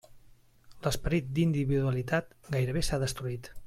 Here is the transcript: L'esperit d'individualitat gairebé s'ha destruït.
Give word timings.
L'esperit 0.85 1.29
d'individualitat 1.37 2.35
gairebé 2.57 2.87
s'ha 2.89 3.05
destruït. 3.09 3.57